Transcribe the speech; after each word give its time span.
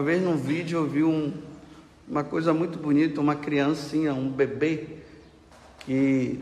Uma 0.00 0.06
vez 0.06 0.22
num 0.22 0.34
vídeo 0.34 0.78
eu 0.78 0.86
vi 0.86 1.04
um, 1.04 1.30
uma 2.08 2.24
coisa 2.24 2.54
muito 2.54 2.78
bonita, 2.78 3.20
uma 3.20 3.34
criancinha, 3.34 4.14
um 4.14 4.30
bebê, 4.30 4.86
que 5.80 6.40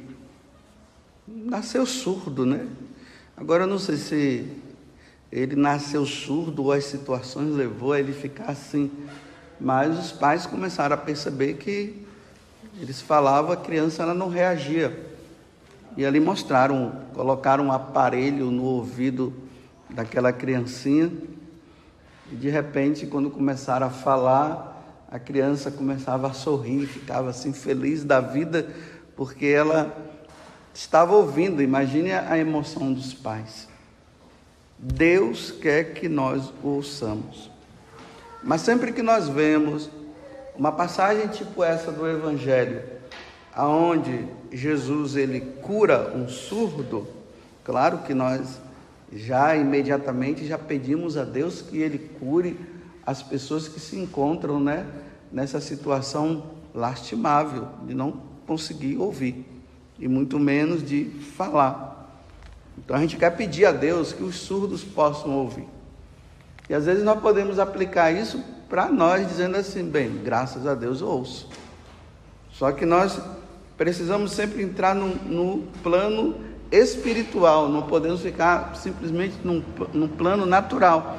nasceu 1.26 1.84
surdo, 1.84 2.46
né? 2.46 2.68
Agora 3.36 3.64
eu 3.64 3.66
não 3.66 3.80
sei 3.80 3.96
se 3.96 4.46
ele 5.32 5.56
nasceu 5.56 6.06
surdo 6.06 6.66
ou 6.66 6.72
as 6.72 6.84
situações 6.84 7.52
levou 7.52 7.94
a 7.94 7.98
ele 7.98 8.12
ficar 8.12 8.52
assim, 8.52 8.92
mas 9.60 9.98
os 9.98 10.12
pais 10.12 10.46
começaram 10.46 10.94
a 10.94 10.96
perceber 10.96 11.54
que 11.54 12.06
eles 12.80 13.00
falavam, 13.00 13.50
a 13.50 13.56
criança 13.56 14.04
ela 14.04 14.14
não 14.14 14.28
reagia. 14.28 14.96
E 15.96 16.06
ali 16.06 16.20
mostraram, 16.20 16.92
colocaram 17.12 17.64
um 17.64 17.72
aparelho 17.72 18.52
no 18.52 18.62
ouvido 18.62 19.34
daquela 19.90 20.32
criancinha, 20.32 21.10
e 22.30 22.36
de 22.36 22.48
repente, 22.48 23.06
quando 23.06 23.30
começaram 23.30 23.86
a 23.86 23.90
falar, 23.90 25.06
a 25.10 25.18
criança 25.18 25.70
começava 25.70 26.28
a 26.28 26.32
sorrir, 26.32 26.86
ficava 26.86 27.30
assim 27.30 27.52
feliz 27.52 28.04
da 28.04 28.20
vida, 28.20 28.68
porque 29.16 29.46
ela 29.46 29.96
estava 30.74 31.14
ouvindo. 31.14 31.62
Imagine 31.62 32.12
a 32.12 32.36
emoção 32.36 32.92
dos 32.92 33.14
pais. 33.14 33.68
Deus 34.78 35.50
quer 35.50 35.94
que 35.94 36.08
nós 36.08 36.52
o 36.62 36.68
ouçamos. 36.68 37.50
Mas 38.42 38.60
sempre 38.60 38.92
que 38.92 39.02
nós 39.02 39.28
vemos 39.28 39.90
uma 40.56 40.70
passagem 40.70 41.26
tipo 41.28 41.64
essa 41.64 41.90
do 41.90 42.06
Evangelho, 42.06 42.82
aonde 43.54 44.26
Jesus 44.52 45.16
ele 45.16 45.40
cura 45.62 46.12
um 46.14 46.28
surdo, 46.28 47.08
claro 47.64 47.98
que 47.98 48.12
nós 48.12 48.60
já 49.12 49.56
imediatamente 49.56 50.46
já 50.46 50.58
pedimos 50.58 51.16
a 51.16 51.24
Deus 51.24 51.62
que 51.62 51.78
ele 51.78 51.98
cure 51.98 52.58
as 53.04 53.22
pessoas 53.22 53.68
que 53.68 53.80
se 53.80 53.98
encontram, 53.98 54.60
né, 54.60 54.86
nessa 55.32 55.60
situação 55.60 56.44
lastimável 56.74 57.68
de 57.86 57.94
não 57.94 58.20
conseguir 58.46 58.98
ouvir 58.98 59.46
e 59.98 60.06
muito 60.06 60.38
menos 60.38 60.86
de 60.86 61.06
falar. 61.36 62.22
Então 62.76 62.94
a 62.96 63.00
gente 63.00 63.16
quer 63.16 63.30
pedir 63.30 63.64
a 63.64 63.72
Deus 63.72 64.12
que 64.12 64.22
os 64.22 64.36
surdos 64.36 64.84
possam 64.84 65.32
ouvir. 65.36 65.66
E 66.68 66.74
às 66.74 66.84
vezes 66.84 67.02
nós 67.02 67.20
podemos 67.20 67.58
aplicar 67.58 68.12
isso 68.12 68.42
para 68.68 68.90
nós, 68.90 69.26
dizendo 69.26 69.56
assim: 69.56 69.84
bem, 69.84 70.20
graças 70.22 70.66
a 70.66 70.74
Deus 70.74 71.00
eu 71.00 71.08
ouço. 71.08 71.48
Só 72.52 72.70
que 72.72 72.84
nós 72.84 73.20
precisamos 73.76 74.32
sempre 74.32 74.62
entrar 74.62 74.94
no, 74.94 75.14
no 75.14 75.62
plano 75.82 76.36
espiritual, 76.70 77.68
não 77.68 77.82
podemos 77.82 78.20
ficar 78.20 78.74
simplesmente 78.76 79.36
num, 79.42 79.62
num 79.92 80.08
plano 80.08 80.46
natural. 80.46 81.18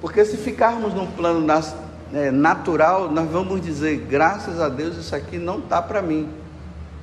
Porque 0.00 0.24
se 0.24 0.36
ficarmos 0.36 0.94
num 0.94 1.06
plano 1.06 1.40
nas, 1.40 1.74
é, 2.12 2.30
natural, 2.30 3.10
nós 3.10 3.30
vamos 3.30 3.60
dizer, 3.60 3.98
graças 4.08 4.60
a 4.60 4.68
Deus, 4.68 4.96
isso 4.96 5.14
aqui 5.14 5.38
não 5.38 5.58
está 5.58 5.80
para 5.80 6.02
mim. 6.02 6.28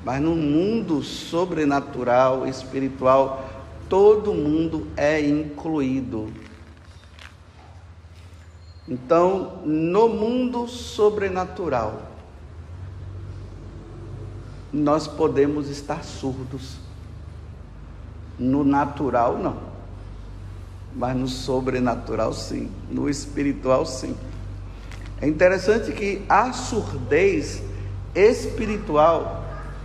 Mas 0.04 0.22
no 0.22 0.36
mundo 0.36 1.04
sobrenatural, 1.04 2.48
espiritual, 2.48 3.48
todo 3.90 4.34
mundo 4.34 4.88
é 4.96 5.20
incluído. 5.20 6.32
Então, 8.88 9.62
no 9.66 10.08
mundo 10.08 10.68
sobrenatural, 10.68 12.04
nós 14.72 15.08
podemos 15.08 15.70
estar 15.70 16.04
surdos. 16.04 16.87
No 18.38 18.64
natural, 18.64 19.38
não. 19.38 19.58
Mas 20.96 21.16
no 21.16 21.28
sobrenatural, 21.28 22.34
sim. 22.34 22.72
No 22.90 23.10
espiritual, 23.10 23.86
sim. 23.86 24.16
É 25.20 25.28
interessante 25.28 25.92
que 25.92 26.24
a 26.30 26.54
surdez 26.54 27.62
espiritual 28.14 29.44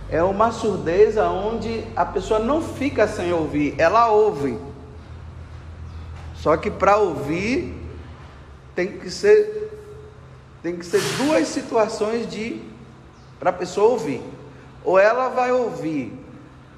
é 0.09 0.21
uma 0.21 0.51
surdez 0.51 1.17
onde 1.17 1.83
a 1.95 2.05
pessoa 2.05 2.39
não 2.39 2.61
fica 2.61 3.07
sem 3.07 3.33
ouvir, 3.33 3.73
ela 3.79 4.09
ouve. 4.09 4.59
Só 6.35 6.55
que 6.57 6.69
para 6.69 6.97
ouvir 6.97 7.73
tem 8.75 8.97
que 8.97 9.09
ser 9.09 9.61
tem 10.61 10.77
que 10.77 10.85
ser 10.85 11.01
duas 11.17 11.47
situações 11.47 12.29
de 12.29 12.61
para 13.39 13.49
a 13.49 13.53
pessoa 13.53 13.91
ouvir. 13.91 14.21
Ou 14.83 14.99
ela 14.99 15.29
vai 15.29 15.51
ouvir 15.51 16.13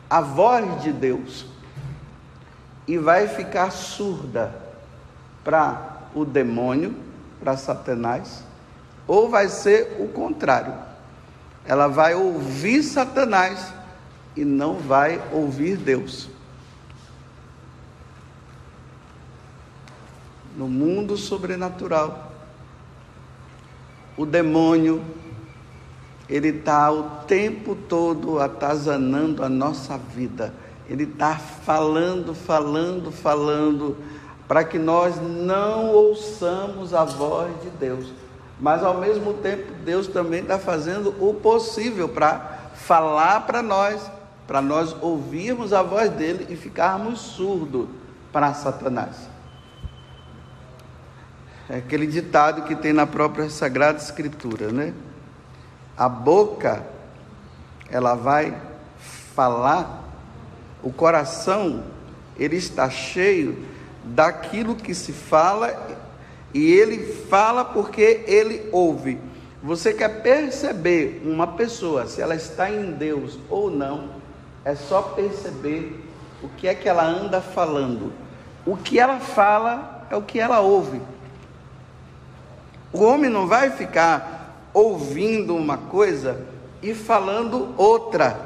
a 0.10 0.22
voz 0.22 0.82
de 0.82 0.92
Deus 0.92 1.46
e 2.88 2.98
vai 2.98 3.28
ficar 3.28 3.72
surda 3.72 4.54
para 5.44 6.10
o 6.14 6.24
demônio, 6.26 6.96
para 7.40 7.58
Satanás, 7.58 8.44
ou 9.08 9.30
vai 9.30 9.50
ser 9.50 9.98
o 10.00 10.08
contrário 10.08 10.74
ela 11.66 11.88
vai 11.88 12.14
ouvir 12.14 12.84
Satanás 12.84 13.74
e 14.36 14.46
não 14.46 14.76
vai 14.76 15.22
ouvir 15.32 15.78
Deus. 15.78 16.30
No 20.56 20.68
mundo 20.68 21.18
sobrenatural, 21.18 22.32
o 24.16 24.26
demônio, 24.26 25.04
ele 26.30 26.50
está 26.50 26.90
o 26.92 27.26
tempo 27.26 27.76
todo 27.76 28.40
atazanando 28.40 29.44
a 29.44 29.50
nossa 29.50 29.98
vida. 29.98 30.54
Ele 30.90 31.04
está 31.04 31.36
falando, 31.36 32.34
falando, 32.34 33.12
falando, 33.12 33.98
para 34.48 34.64
que 34.64 34.78
nós 34.78 35.16
não 35.20 35.88
ouçamos 35.88 36.94
a 36.94 37.04
voz 37.04 37.52
de 37.62 37.70
Deus. 37.72 38.12
Mas 38.60 38.84
ao 38.84 38.98
mesmo 38.98 39.34
tempo, 39.34 39.74
Deus 39.84 40.08
também 40.08 40.42
está 40.42 40.58
fazendo 40.58 41.14
o 41.20 41.34
possível 41.34 42.08
para 42.08 42.72
falar 42.76 43.42
para 43.42 43.62
nós, 43.62 44.10
para 44.48 44.62
nós 44.62 44.96
ouvirmos 45.02 45.74
a 45.74 45.82
voz 45.82 46.10
dele 46.12 46.46
e 46.50 46.56
ficarmos 46.56 47.20
surdos 47.20 47.88
para 48.32 48.54
Satanás. 48.54 49.36
É 51.68 51.78
aquele 51.78 52.06
ditado 52.06 52.62
que 52.62 52.76
tem 52.76 52.94
na 52.94 53.08
própria 53.08 53.50
Sagrada 53.50 53.98
Escritura, 53.98 54.72
né? 54.72 54.94
A 55.98 56.08
boca, 56.08 56.86
ela 57.90 58.14
vai 58.14 58.56
falar, 59.34 60.05
o 60.86 60.94
coração, 60.94 61.84
ele 62.38 62.58
está 62.58 62.92
cheio 62.92 63.66
daquilo 64.04 64.76
que 64.76 64.94
se 64.94 65.12
fala 65.12 65.76
e 66.54 66.72
ele 66.72 67.12
fala 67.28 67.66
porque 67.66 68.24
ele 68.28 68.70
ouve. 68.72 69.20
Você 69.64 69.92
quer 69.92 70.22
perceber 70.22 71.24
uma 71.26 71.48
pessoa, 71.48 72.06
se 72.06 72.22
ela 72.22 72.36
está 72.36 72.70
em 72.70 72.92
Deus 72.92 73.40
ou 73.50 73.72
não, 73.72 74.12
é 74.64 74.76
só 74.76 75.02
perceber 75.02 76.06
o 76.44 76.50
que 76.50 76.68
é 76.68 76.76
que 76.76 76.88
ela 76.88 77.04
anda 77.04 77.42
falando. 77.42 78.14
O 78.64 78.78
que 78.78 79.00
ela 79.00 79.20
fala 79.20 80.06
é 80.12 80.16
o 80.16 80.22
que 80.22 80.40
ela 80.40 80.60
ouve. 80.60 81.02
O 82.94 83.04
homem 83.04 83.30
não 83.30 83.48
vai 83.48 83.72
ficar 83.72 84.70
ouvindo 84.72 85.56
uma 85.56 85.78
coisa 85.78 86.46
e 86.80 86.94
falando 86.94 87.74
outra. 87.76 88.45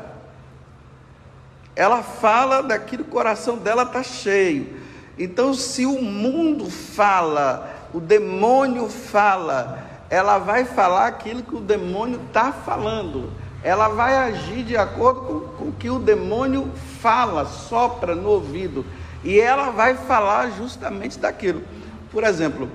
Ela 1.79 2.03
fala 2.03 2.61
daquilo 2.61 3.05
que 3.05 3.09
o 3.09 3.13
coração 3.13 3.57
dela 3.57 3.83
está 3.83 4.03
cheio. 4.03 4.77
Então, 5.17 5.53
se 5.53 5.85
o 5.85 6.01
mundo 6.01 6.69
fala 6.69 7.79
o 7.93 8.01
demônio 8.01 8.89
fala, 8.89 9.79
ela 10.09 10.39
vai 10.39 10.65
falar 10.65 11.07
aquilo 11.07 11.41
que 11.41 11.55
o 11.55 11.61
demônio 11.61 12.19
está 12.27 12.51
falando. 12.51 13.31
Ela 13.63 13.87
vai 13.87 14.13
agir 14.13 14.63
de 14.63 14.75
acordo 14.75 15.21
com, 15.21 15.39
com 15.55 15.69
o 15.69 15.71
que 15.71 15.89
o 15.89 15.99
demônio 15.99 16.69
fala, 17.01 17.45
sopra 17.45 18.13
no 18.13 18.27
ouvido. 18.29 18.85
E 19.23 19.39
ela 19.39 19.69
vai 19.69 19.95
falar 19.95 20.51
justamente 20.51 21.17
daquilo. 21.17 21.63
Por 22.11 22.25
exemplo, 22.25 22.69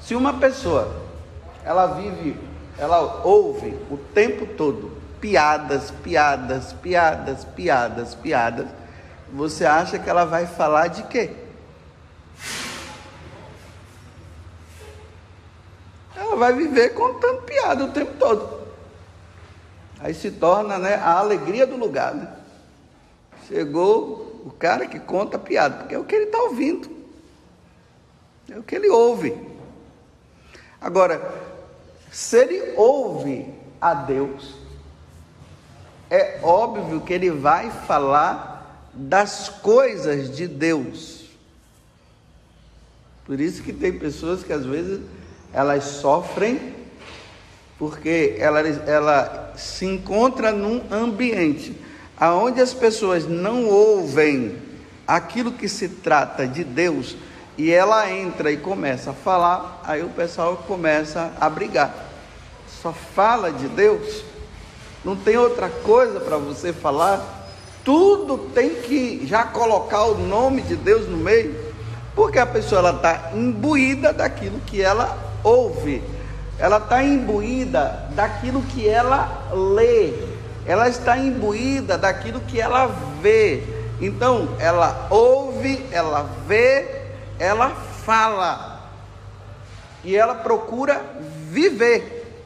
se 0.00 0.14
uma 0.14 0.32
pessoa 0.32 1.04
ela 1.62 1.86
vive, 1.88 2.34
ela 2.78 3.20
ouve 3.24 3.76
o 3.90 3.98
tempo 3.98 4.46
todo 4.46 5.03
piadas, 5.24 5.90
piadas, 5.90 6.74
piadas, 6.74 7.46
piadas, 7.46 8.14
piadas, 8.14 8.66
você 9.32 9.64
acha 9.64 9.98
que 9.98 10.10
ela 10.10 10.26
vai 10.26 10.46
falar 10.46 10.88
de 10.88 11.02
quê? 11.04 11.30
ela 16.14 16.36
vai 16.36 16.52
viver 16.52 16.90
contando 16.90 17.40
piada 17.40 17.86
o 17.86 17.90
tempo 17.90 18.12
todo. 18.18 18.66
Aí 19.98 20.12
se 20.12 20.30
torna 20.30 20.76
né, 20.76 20.96
a 20.96 21.20
alegria 21.20 21.66
do 21.66 21.76
lugar. 21.76 22.14
Né? 22.14 22.30
Chegou 23.48 24.42
o 24.44 24.50
cara 24.50 24.86
que 24.86 25.00
conta 25.00 25.38
piada, 25.38 25.76
porque 25.76 25.94
é 25.94 25.98
o 25.98 26.04
que 26.04 26.14
ele 26.14 26.26
está 26.26 26.42
ouvindo, 26.42 26.90
é 28.50 28.58
o 28.58 28.62
que 28.62 28.74
ele 28.74 28.90
ouve. 28.90 29.34
Agora, 30.78 31.32
se 32.12 32.36
ele 32.36 32.74
ouve 32.76 33.54
a 33.80 33.94
Deus, 33.94 34.63
é 36.10 36.38
óbvio 36.42 37.00
que 37.00 37.12
ele 37.12 37.30
vai 37.30 37.70
falar 37.70 38.88
das 38.92 39.48
coisas 39.48 40.34
de 40.34 40.46
Deus. 40.46 41.24
Por 43.26 43.40
isso 43.40 43.62
que 43.62 43.72
tem 43.72 43.98
pessoas 43.98 44.42
que 44.42 44.52
às 44.52 44.64
vezes 44.64 45.00
elas 45.52 45.84
sofrem 45.84 46.74
porque 47.78 48.36
ela, 48.38 48.60
ela 48.60 49.52
se 49.56 49.84
encontra 49.84 50.52
num 50.52 50.82
ambiente 50.90 51.76
aonde 52.16 52.60
as 52.60 52.72
pessoas 52.72 53.26
não 53.26 53.66
ouvem 53.66 54.56
aquilo 55.06 55.52
que 55.52 55.68
se 55.68 55.88
trata 55.88 56.46
de 56.46 56.62
Deus 56.62 57.16
e 57.56 57.70
ela 57.70 58.10
entra 58.10 58.50
e 58.50 58.56
começa 58.56 59.10
a 59.10 59.14
falar, 59.14 59.80
aí 59.84 60.02
o 60.02 60.08
pessoal 60.08 60.56
começa 60.66 61.32
a 61.40 61.48
brigar. 61.48 61.94
Só 62.82 62.92
fala 62.92 63.52
de 63.52 63.68
Deus, 63.68 64.24
não 65.04 65.14
tem 65.14 65.36
outra 65.36 65.68
coisa 65.68 66.18
para 66.18 66.36
você 66.38 66.72
falar. 66.72 67.42
Tudo 67.84 68.38
tem 68.54 68.76
que 68.76 69.26
já 69.26 69.44
colocar 69.44 70.04
o 70.04 70.18
nome 70.18 70.62
de 70.62 70.74
Deus 70.74 71.06
no 71.06 71.18
meio, 71.18 71.54
porque 72.14 72.38
a 72.38 72.46
pessoa 72.46 72.90
está 72.90 73.32
imbuída 73.34 74.12
daquilo 74.12 74.58
que 74.60 74.80
ela 74.80 75.18
ouve, 75.42 76.02
ela 76.58 76.78
está 76.78 77.02
imbuída 77.02 78.08
daquilo 78.12 78.62
que 78.62 78.88
ela 78.88 79.50
lê, 79.52 80.14
ela 80.64 80.88
está 80.88 81.18
imbuída 81.18 81.98
daquilo 81.98 82.40
que 82.40 82.58
ela 82.58 82.86
vê. 83.20 83.62
Então, 84.00 84.48
ela 84.58 85.06
ouve, 85.10 85.84
ela 85.92 86.28
vê, 86.46 87.02
ela 87.38 87.70
fala 87.70 88.88
e 90.02 90.16
ela 90.16 90.34
procura 90.34 91.02
viver. 91.50 92.42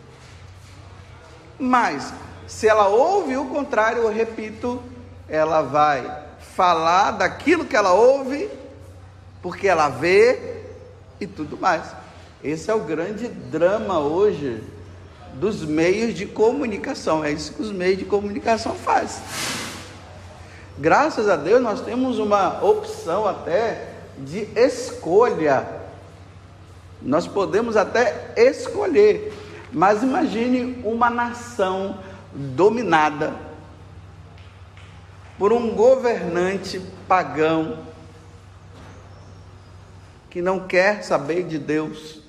Mas, 1.58 2.12
se 2.48 2.66
ela 2.66 2.88
ouve 2.88 3.36
o 3.36 3.44
contrário, 3.44 4.02
eu 4.02 4.10
repito, 4.10 4.82
ela 5.28 5.60
vai 5.60 6.24
falar 6.56 7.10
daquilo 7.10 7.66
que 7.66 7.76
ela 7.76 7.92
ouve, 7.92 8.48
porque 9.42 9.68
ela 9.68 9.90
vê 9.90 10.62
e 11.20 11.26
tudo 11.26 11.58
mais. 11.58 11.84
Esse 12.42 12.70
é 12.70 12.74
o 12.74 12.80
grande 12.80 13.28
drama 13.28 14.00
hoje 14.00 14.64
dos 15.34 15.62
meios 15.62 16.14
de 16.14 16.24
comunicação. 16.24 17.22
É 17.22 17.30
isso 17.30 17.52
que 17.52 17.60
os 17.60 17.70
meios 17.70 17.98
de 17.98 18.06
comunicação 18.06 18.74
fazem. 18.74 19.22
Graças 20.78 21.28
a 21.28 21.36
Deus 21.36 21.60
nós 21.60 21.82
temos 21.82 22.18
uma 22.18 22.64
opção 22.64 23.28
até 23.28 23.90
de 24.16 24.48
escolha. 24.56 25.68
Nós 27.02 27.26
podemos 27.26 27.76
até 27.76 28.32
escolher, 28.36 29.34
mas 29.70 30.02
imagine 30.02 30.80
uma 30.82 31.10
nação 31.10 31.98
dominada 32.32 33.34
por 35.38 35.52
um 35.52 35.70
governante 35.74 36.80
pagão 37.06 37.86
que 40.28 40.42
não 40.42 40.66
quer 40.66 41.02
saber 41.02 41.44
de 41.44 41.58
Deus. 41.58 42.20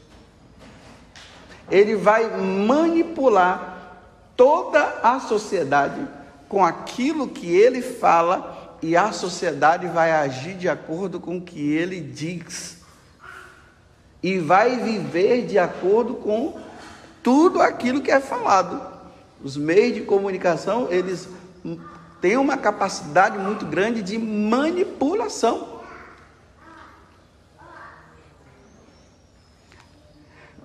Ele 1.70 1.96
vai 1.96 2.38
manipular 2.38 3.98
toda 4.36 5.00
a 5.04 5.20
sociedade 5.20 6.08
com 6.48 6.64
aquilo 6.64 7.28
que 7.28 7.48
ele 7.48 7.82
fala 7.82 8.78
e 8.82 8.96
a 8.96 9.12
sociedade 9.12 9.88
vai 9.88 10.12
agir 10.12 10.56
de 10.56 10.70
acordo 10.70 11.20
com 11.20 11.38
o 11.38 11.42
que 11.42 11.74
ele 11.74 12.00
diz. 12.00 12.78
E 14.24 14.40
vai 14.40 14.78
viver 14.78 15.46
de 15.46 15.60
acordo 15.60 16.16
com 16.16 16.60
tudo 17.22 17.62
aquilo 17.62 18.02
que 18.02 18.12
é 18.12 18.20
falado. 18.20 18.89
Os 19.44 19.56
meios 19.56 19.96
de 19.96 20.02
comunicação, 20.02 20.88
eles 20.90 21.30
têm 22.20 22.38
uma 22.38 22.58
capacidade 22.58 23.38
muito 23.38 23.66
grande 23.66 24.02
de 24.02 24.18
manipulação. 24.18 25.80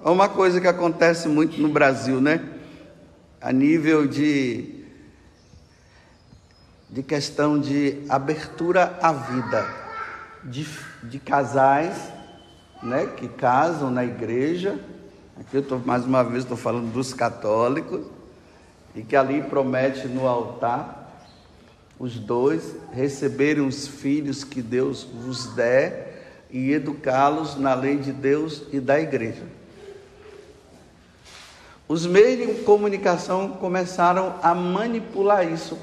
É 0.04 0.08
uma 0.10 0.28
coisa 0.28 0.60
que 0.60 0.66
acontece 0.66 1.28
muito 1.28 1.60
no 1.60 1.68
Brasil, 1.68 2.20
né? 2.20 2.46
A 3.40 3.52
nível 3.52 4.06
de 4.06 4.74
de 6.94 7.02
questão 7.02 7.58
de 7.58 8.04
abertura 8.08 8.96
à 9.02 9.12
vida, 9.12 9.66
de, 10.44 10.64
de 11.02 11.18
casais 11.18 12.12
né, 12.80 13.06
que 13.16 13.26
casam 13.26 13.90
na 13.90 14.04
igreja. 14.04 14.78
Aqui 15.36 15.56
eu 15.56 15.60
estou 15.60 15.80
mais 15.80 16.04
uma 16.04 16.22
vez 16.22 16.44
estou 16.44 16.56
falando 16.56 16.92
dos 16.92 17.12
católicos, 17.12 18.06
e 18.94 19.02
que 19.02 19.16
ali 19.16 19.42
promete 19.42 20.06
no 20.06 20.26
altar 20.26 21.04
os 21.98 22.18
dois 22.18 22.74
receberem 22.92 23.64
os 23.64 23.86
filhos 23.86 24.44
que 24.44 24.60
Deus 24.60 25.04
vos 25.04 25.46
der 25.54 26.44
e 26.50 26.72
educá-los 26.72 27.56
na 27.56 27.74
lei 27.74 27.96
de 27.96 28.12
Deus 28.12 28.62
e 28.72 28.80
da 28.80 29.00
igreja. 29.00 29.42
Os 31.86 32.06
meios 32.06 32.56
de 32.56 32.62
comunicação 32.62 33.50
começaram 33.50 34.34
a 34.42 34.54
manipular 34.54 35.46
isso 35.46 35.78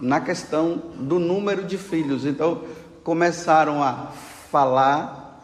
na 0.00 0.20
questão 0.20 0.76
do 0.94 1.18
número 1.18 1.64
de 1.64 1.76
filhos. 1.76 2.24
Então, 2.24 2.64
começaram 3.02 3.82
a 3.82 4.12
falar, 4.50 5.42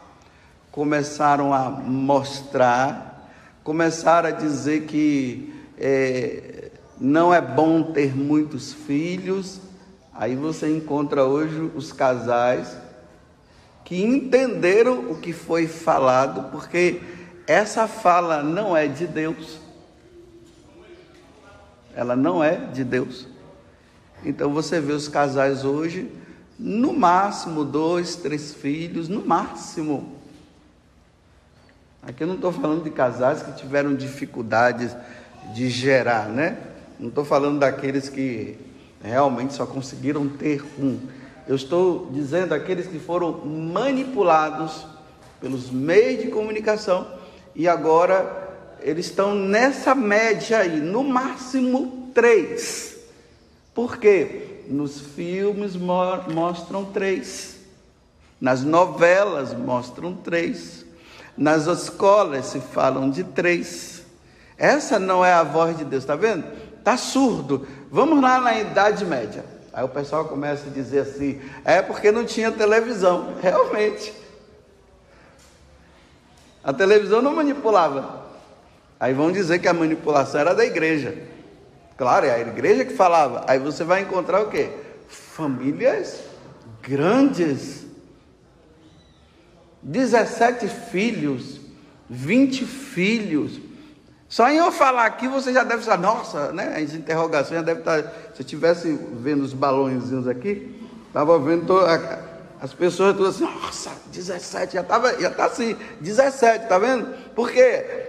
começaram 0.71 1.53
a 1.53 1.69
mostrar, 1.71 3.31
começaram 3.63 4.29
a 4.29 4.33
dizer 4.33 4.83
que 4.83 5.53
é, 5.79 6.71
não 7.01 7.33
é 7.33 7.41
bom 7.41 7.83
ter 7.93 8.17
muitos 8.17 8.73
filhos. 8.73 9.61
Aí 10.13 10.37
você 10.37 10.75
encontra 10.75 11.25
hoje 11.25 11.71
os 11.75 11.93
casais 11.93 12.77
que 13.85 14.03
entenderam 14.03 15.11
o 15.11 15.19
que 15.19 15.33
foi 15.33 15.67
falado, 15.67 16.51
porque 16.51 17.03
essa 17.47 17.87
fala 17.87 18.43
não 18.43 18.77
é 18.77 18.87
de 18.87 19.07
Deus. 19.07 19.59
Ela 21.95 22.17
não 22.17 22.43
é 22.43 22.57
de 22.57 22.83
Deus. 22.83 23.27
Então 24.25 24.53
você 24.53 24.81
vê 24.81 24.93
os 24.93 25.07
casais 25.07 25.65
hoje, 25.65 26.11
no 26.59 26.93
máximo 26.93 27.65
dois, 27.65 28.17
três 28.17 28.55
filhos, 28.55 29.09
no 29.09 29.25
máximo. 29.25 30.17
Aqui 32.03 32.23
eu 32.23 32.27
não 32.27 32.37
estou 32.37 32.53
falando 32.53 32.85
de 32.85 32.91
casais 32.91 33.43
que 33.43 33.53
tiveram 33.53 33.95
dificuldades 33.95 34.97
de 35.55 35.69
gerar, 35.69 36.29
né? 36.29 36.74
Não 36.99 37.09
estou 37.09 37.25
falando 37.25 37.59
daqueles 37.59 38.09
que 38.09 38.57
realmente 39.03 39.55
só 39.55 39.67
conseguiram 39.67 40.29
ter 40.29 40.65
um. 40.79 40.99
Eu 41.47 41.57
estou 41.57 42.11
dizendo 42.13 42.55
aqueles 42.55 42.87
que 42.87 42.99
foram 42.99 43.45
manipulados 43.45 44.87
pelos 45.41 45.71
meios 45.71 46.23
de 46.23 46.31
comunicação 46.31 47.07
e 47.55 47.69
agora 47.69 48.43
eles 48.81 49.07
estão 49.07 49.35
nessa 49.35 49.95
média 49.95 50.59
aí, 50.59 50.81
no 50.81 51.05
máximo 51.05 52.11
três. 52.15 52.97
Porque 53.75 54.63
nos 54.69 55.01
filmes 55.01 55.77
mo 55.77 56.03
mostram 56.33 56.85
três, 56.85 57.57
nas 58.41 58.63
novelas 58.63 59.53
mostram 59.53 60.15
três, 60.15 60.85
nas 61.37 61.67
escolas 61.67 62.47
se 62.47 62.61
falam 62.61 63.11
de 63.11 63.25
três. 63.25 64.03
Essa 64.57 64.99
não 64.99 65.25
é 65.25 65.33
a 65.33 65.43
voz 65.43 65.77
de 65.77 65.85
Deus, 65.85 66.05
está 66.05 66.15
vendo? 66.15 66.45
Está 66.85 66.99
surdo. 66.99 67.67
Vamos 67.91 68.21
lá 68.21 68.39
na 68.39 68.59
Idade 68.61 69.07
Média. 69.07 69.43
Aí 69.73 69.83
o 69.83 69.89
pessoal 69.89 70.27
começa 70.27 70.69
a 70.69 70.71
dizer 70.71 70.99
assim: 70.99 71.41
é 71.65 71.81
porque 71.81 72.13
não 72.13 72.27
tinha 72.27 72.53
televisão. 72.53 73.37
Realmente. 73.41 74.13
A 76.63 76.75
televisão 76.75 77.23
não 77.23 77.35
manipulava. 77.35 78.27
Aí 79.01 79.15
vão 79.15 79.33
dizer 79.33 79.61
que 79.61 79.67
a 79.67 79.73
manipulação 79.73 80.43
era 80.43 80.55
da 80.55 80.63
igreja. 80.63 81.17
Claro, 81.97 82.27
é 82.27 82.35
a 82.35 82.41
igreja 82.41 82.85
que 82.85 82.93
falava. 82.93 83.47
Aí 83.49 83.59
você 83.59 83.83
vai 83.83 84.03
encontrar 84.03 84.43
o 84.43 84.51
quê? 84.51 84.69
Famílias 85.09 86.21
grandes. 86.83 87.87
17 89.83 90.69
filhos, 90.69 91.61
20 92.11 92.67
filhos. 92.67 93.64
Só 94.29 94.49
em 94.49 94.57
eu 94.57 94.73
falar 94.73 95.05
aqui 95.05 95.29
você 95.29 95.53
já 95.53 95.63
deve 95.63 95.81
estar, 95.81 95.97
nossa, 95.99 96.53
né? 96.53 96.77
As 96.77 96.95
interrogações 96.95 97.61
já 97.61 97.63
deve 97.63 97.81
estar. 97.81 98.03
Se 98.03 98.41
eu 98.41 98.41
estivesse 98.41 98.93
vendo 99.13 99.43
os 99.43 99.53
balõezinhos 99.53 100.27
aqui, 100.27 100.89
estava 101.07 101.39
vendo 101.39 101.67
toda, 101.67 102.35
as 102.61 102.73
pessoas 102.73 103.17
todas 103.17 103.37
assim, 103.37 103.45
nossa, 103.45 103.91
17, 104.07 104.75
já 104.75 104.81
estava, 104.81 105.21
já 105.21 105.29
está 105.29 105.45
assim, 105.45 105.77
17, 106.01 106.67
tá 106.67 106.79
vendo? 106.79 107.15
Por 107.35 107.51
quê? 107.51 108.05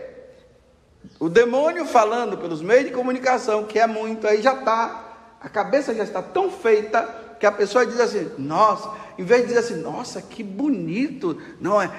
O 1.20 1.30
demônio 1.30 1.86
falando 1.86 2.38
pelos 2.38 2.62
meios 2.62 2.86
de 2.86 2.92
comunicação, 2.92 3.66
que 3.66 3.80
é 3.80 3.86
muito, 3.86 4.28
aí 4.28 4.42
já 4.42 4.54
está, 4.54 5.36
a 5.42 5.50
cabeça 5.50 5.94
já 5.94 6.04
está 6.04 6.22
tão 6.22 6.50
feita 6.50 7.04
que 7.40 7.46
a 7.46 7.52
pessoa 7.52 7.86
diz 7.86 8.00
assim, 8.00 8.32
nossa, 8.38 8.90
em 9.18 9.24
vez 9.24 9.42
de 9.42 9.48
dizer 9.48 9.60
assim, 9.60 9.76
nossa, 9.76 10.22
que 10.22 10.42
bonito, 10.42 11.40
não 11.60 11.82
é, 11.82 11.92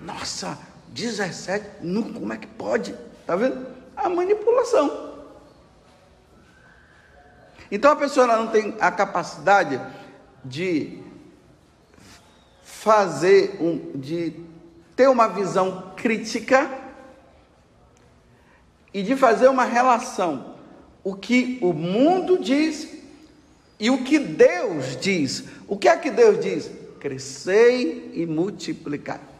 nossa, 0.00 0.58
17, 0.88 1.64
não, 1.82 2.02
como 2.12 2.32
é 2.32 2.36
que 2.36 2.46
pode? 2.46 2.94
Está 3.24 3.36
vendo? 3.36 3.66
A 3.96 4.06
manipulação. 4.06 5.14
Então 7.70 7.90
a 7.90 7.96
pessoa 7.96 8.26
não 8.26 8.48
tem 8.48 8.76
a 8.78 8.90
capacidade 8.90 9.80
de 10.44 11.02
fazer 12.62 13.56
um, 13.62 13.98
de 13.98 14.34
ter 14.94 15.08
uma 15.08 15.26
visão 15.26 15.94
crítica 15.96 16.70
e 18.92 19.02
de 19.02 19.16
fazer 19.16 19.48
uma 19.48 19.64
relação. 19.64 20.56
O 21.02 21.14
que 21.14 21.58
o 21.62 21.72
mundo 21.72 22.38
diz 22.38 22.90
e 23.80 23.88
o 23.88 24.04
que 24.04 24.18
Deus 24.18 24.98
diz. 25.00 25.44
O 25.66 25.78
que 25.78 25.88
é 25.88 25.96
que 25.96 26.10
Deus 26.10 26.44
diz? 26.44 26.70
Crescei 27.00 28.12
e 28.12 28.26
multiplicai. 28.26 29.33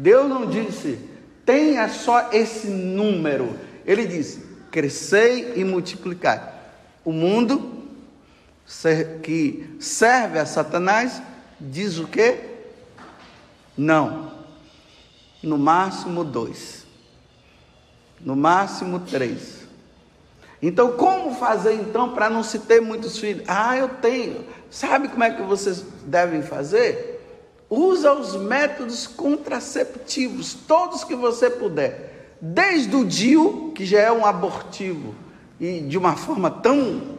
Deus 0.00 0.26
não 0.30 0.46
disse, 0.46 0.98
tenha 1.44 1.86
só 1.90 2.30
esse 2.32 2.68
número. 2.68 3.54
Ele 3.84 4.06
disse, 4.06 4.42
crescei 4.70 5.52
e 5.56 5.62
multiplicai. 5.64 6.54
O 7.04 7.12
mundo 7.12 7.84
que 9.22 9.76
serve 9.78 10.38
a 10.38 10.46
Satanás 10.46 11.20
diz 11.60 11.98
o 11.98 12.06
quê? 12.06 12.40
Não. 13.76 14.32
No 15.42 15.58
máximo 15.58 16.24
dois. 16.24 16.86
No 18.22 18.34
máximo 18.34 19.00
três. 19.00 19.60
Então, 20.62 20.92
como 20.92 21.34
fazer 21.34 21.74
então 21.74 22.14
para 22.14 22.30
não 22.30 22.42
se 22.42 22.60
ter 22.60 22.80
muitos 22.80 23.18
filhos? 23.18 23.44
Ah, 23.46 23.76
eu 23.76 23.88
tenho. 23.88 24.46
Sabe 24.70 25.08
como 25.08 25.24
é 25.24 25.30
que 25.30 25.42
vocês 25.42 25.84
devem 26.06 26.40
fazer? 26.40 27.09
Usa 27.70 28.12
os 28.12 28.34
métodos 28.34 29.06
contraceptivos, 29.06 30.54
todos 30.54 31.04
que 31.04 31.14
você 31.14 31.48
puder. 31.48 32.36
Desde 32.40 32.96
o 32.96 33.04
DIU, 33.04 33.70
que 33.72 33.86
já 33.86 34.00
é 34.00 34.10
um 34.10 34.26
abortivo, 34.26 35.14
e 35.60 35.78
de 35.80 35.96
uma 35.96 36.16
forma 36.16 36.50
tão 36.50 37.18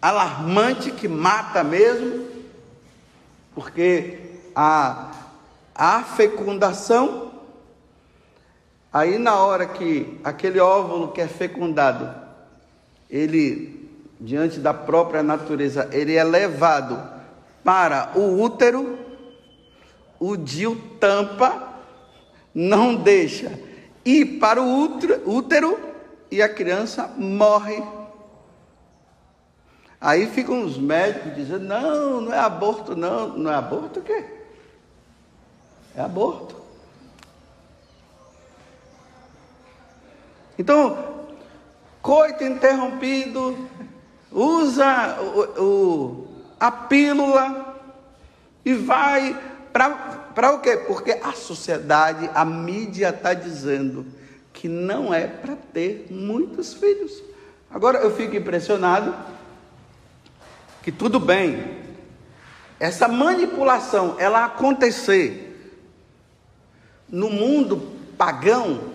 alarmante 0.00 0.90
que 0.90 1.06
mata 1.06 1.62
mesmo, 1.62 2.26
porque 3.54 4.18
a, 4.56 5.12
a 5.74 6.02
fecundação, 6.02 7.32
aí 8.90 9.18
na 9.18 9.36
hora 9.36 9.66
que 9.66 10.18
aquele 10.24 10.58
óvulo 10.58 11.12
que 11.12 11.20
é 11.20 11.28
fecundado, 11.28 12.14
ele, 13.10 13.90
diante 14.18 14.58
da 14.58 14.72
própria 14.72 15.22
natureza, 15.22 15.88
ele 15.92 16.14
é 16.14 16.24
levado 16.24 16.98
para 17.62 18.12
o 18.16 18.40
útero, 18.40 18.98
o 20.22 20.36
Dio 20.36 20.76
tampa, 21.00 21.74
não 22.54 22.94
deixa 22.94 23.58
ir 24.04 24.38
para 24.38 24.62
o 24.62 24.84
útero, 24.84 25.28
útero 25.28 25.80
e 26.30 26.40
a 26.40 26.48
criança 26.48 27.12
morre. 27.18 27.82
Aí 30.00 30.28
ficam 30.28 30.62
os 30.62 30.78
médicos 30.78 31.34
dizendo: 31.34 31.64
não, 31.64 32.20
não 32.20 32.32
é 32.32 32.38
aborto, 32.38 32.94
não. 32.94 33.36
Não 33.36 33.50
é 33.50 33.56
aborto 33.56 33.98
o 33.98 34.02
quê? 34.02 34.24
É 35.96 36.00
aborto. 36.00 36.54
Então, 40.56 41.26
coito 42.00 42.44
interrompido, 42.44 43.68
usa 44.30 45.18
o, 45.20 45.62
o, 45.62 46.28
a 46.60 46.70
pílula 46.70 47.80
e 48.64 48.72
vai 48.74 49.51
para 49.72 50.52
o 50.52 50.60
quê? 50.60 50.76
Porque 50.76 51.12
a 51.22 51.32
sociedade, 51.32 52.28
a 52.34 52.44
mídia 52.44 53.08
está 53.08 53.34
dizendo 53.34 54.06
que 54.52 54.68
não 54.68 55.12
é 55.12 55.26
para 55.26 55.56
ter 55.56 56.06
muitos 56.10 56.74
filhos. 56.74 57.22
Agora 57.70 57.98
eu 57.98 58.14
fico 58.14 58.36
impressionado 58.36 59.14
que 60.82 60.92
tudo 60.92 61.18
bem, 61.18 61.78
essa 62.78 63.08
manipulação 63.08 64.16
ela 64.18 64.44
acontecer 64.44 65.48
no 67.08 67.30
mundo 67.30 67.92
pagão, 68.18 68.92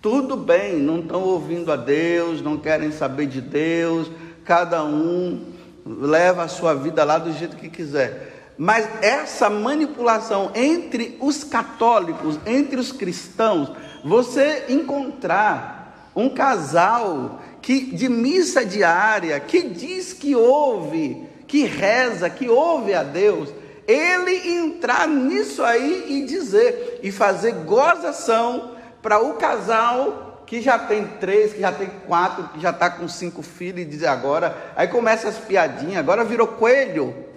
tudo 0.00 0.36
bem, 0.36 0.78
não 0.78 1.00
estão 1.00 1.22
ouvindo 1.22 1.70
a 1.70 1.76
Deus, 1.76 2.40
não 2.40 2.56
querem 2.56 2.90
saber 2.90 3.26
de 3.26 3.40
Deus, 3.40 4.10
cada 4.44 4.82
um 4.82 5.52
leva 5.84 6.42
a 6.42 6.48
sua 6.48 6.74
vida 6.74 7.04
lá 7.04 7.18
do 7.18 7.32
jeito 7.32 7.56
que 7.56 7.68
quiser. 7.68 8.39
Mas 8.56 8.88
essa 9.02 9.48
manipulação 9.48 10.50
entre 10.54 11.16
os 11.20 11.42
católicos, 11.44 12.38
entre 12.44 12.78
os 12.78 12.92
cristãos, 12.92 13.72
você 14.04 14.66
encontrar 14.68 16.10
um 16.14 16.28
casal 16.28 17.40
que 17.62 17.94
de 17.94 18.08
missa 18.08 18.64
diária, 18.64 19.38
que 19.40 19.62
diz 19.62 20.12
que 20.12 20.34
ouve, 20.34 21.28
que 21.46 21.64
reza, 21.64 22.28
que 22.28 22.48
ouve 22.48 22.94
a 22.94 23.02
Deus, 23.02 23.50
ele 23.86 24.56
entrar 24.56 25.08
nisso 25.08 25.62
aí 25.64 26.06
e 26.08 26.24
dizer 26.24 27.00
e 27.02 27.10
fazer 27.10 27.52
gozação 27.64 28.76
para 29.02 29.20
o 29.20 29.34
casal 29.34 30.44
que 30.46 30.60
já 30.60 30.78
tem 30.78 31.06
três, 31.20 31.52
que 31.52 31.60
já 31.60 31.70
tem 31.70 31.88
quatro, 32.06 32.48
que 32.48 32.60
já 32.60 32.70
está 32.70 32.90
com 32.90 33.06
cinco 33.06 33.40
filhos 33.40 33.82
e 33.82 33.84
dizer 33.84 34.08
agora, 34.08 34.72
aí 34.74 34.88
começa 34.88 35.28
as 35.28 35.38
piadinhas, 35.38 35.98
agora 35.98 36.24
virou 36.24 36.46
coelho. 36.46 37.29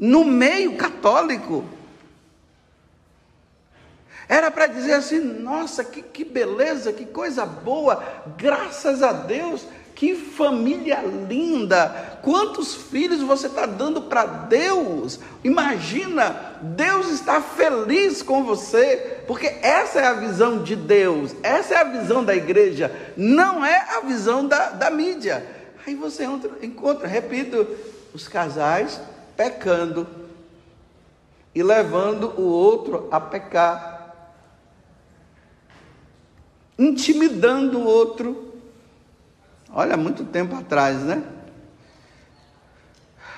No 0.00 0.24
meio 0.24 0.78
católico, 0.78 1.62
era 4.26 4.50
para 4.50 4.66
dizer 4.66 4.94
assim: 4.94 5.18
nossa, 5.18 5.84
que, 5.84 6.00
que 6.00 6.24
beleza, 6.24 6.90
que 6.90 7.04
coisa 7.04 7.44
boa, 7.44 8.02
graças 8.38 9.02
a 9.02 9.12
Deus, 9.12 9.66
que 9.94 10.14
família 10.14 11.02
linda! 11.02 12.18
Quantos 12.22 12.74
filhos 12.74 13.20
você 13.20 13.48
está 13.48 13.66
dando 13.66 14.00
para 14.00 14.24
Deus? 14.24 15.20
Imagina, 15.44 16.58
Deus 16.62 17.10
está 17.10 17.42
feliz 17.42 18.22
com 18.22 18.42
você, 18.42 19.22
porque 19.26 19.48
essa 19.60 20.00
é 20.00 20.06
a 20.06 20.14
visão 20.14 20.62
de 20.62 20.76
Deus, 20.76 21.34
essa 21.42 21.74
é 21.74 21.76
a 21.76 21.84
visão 21.84 22.24
da 22.24 22.34
igreja, 22.34 22.90
não 23.18 23.62
é 23.62 23.84
a 23.98 24.00
visão 24.00 24.48
da, 24.48 24.70
da 24.70 24.90
mídia. 24.90 25.44
Aí 25.86 25.94
você 25.94 26.24
encontra, 26.24 26.50
encontra, 26.62 27.06
repito, 27.06 27.66
os 28.14 28.26
casais 28.26 28.98
pecando 29.40 30.06
e 31.54 31.62
levando 31.62 32.38
o 32.38 32.42
outro 32.42 33.08
a 33.10 33.18
pecar, 33.18 34.36
intimidando 36.78 37.78
o 37.78 37.84
outro 37.84 38.50
Olha, 39.72 39.96
muito 39.96 40.24
tempo 40.24 40.56
atrás, 40.56 41.00
né? 41.02 41.22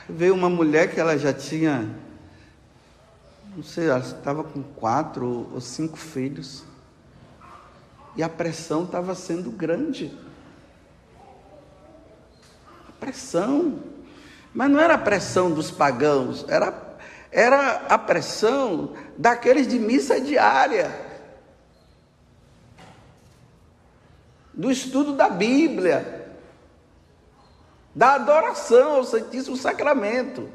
Veio 0.08 0.34
uma 0.34 0.48
mulher 0.48 0.92
que 0.92 0.98
ela 0.98 1.18
já 1.18 1.30
tinha, 1.30 1.94
não 3.54 3.62
sei, 3.62 3.88
ela 3.88 3.98
estava 3.98 4.42
com 4.42 4.62
quatro 4.62 5.50
ou 5.52 5.60
cinco 5.60 5.98
filhos. 5.98 6.64
E 8.16 8.22
a 8.22 8.30
pressão 8.30 8.84
estava 8.84 9.14
sendo 9.14 9.50
grande. 9.50 10.18
A 12.88 12.92
pressão. 12.98 13.91
Mas 14.54 14.70
não 14.70 14.80
era 14.80 14.94
a 14.94 14.98
pressão 14.98 15.50
dos 15.50 15.70
pagãos, 15.70 16.44
era, 16.48 16.96
era 17.30 17.86
a 17.88 17.98
pressão 17.98 18.94
daqueles 19.16 19.66
de 19.66 19.78
missa 19.78 20.20
diária. 20.20 20.90
Do 24.52 24.70
estudo 24.70 25.14
da 25.14 25.28
Bíblia 25.28 26.22
da 27.94 28.14
adoração 28.14 28.96
ao 28.96 29.04
Santíssimo 29.04 29.56
Sacramento, 29.56 30.48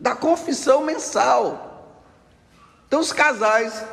da 0.00 0.14
confissão 0.14 0.82
mensal. 0.82 1.96
Então, 2.86 3.00
os 3.00 3.12
casais 3.12 3.84